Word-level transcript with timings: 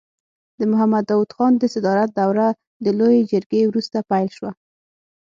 د 0.59 0.61
محمد 0.71 1.03
داود 1.09 1.29
خان 1.35 1.53
د 1.57 1.63
صدارت 1.73 2.09
دوره 2.19 2.47
د 2.83 2.85
لويې 2.99 3.27
جرګې 3.31 3.61
وروسته 3.67 3.97
پیل 4.09 4.29
شوه. 4.37 4.51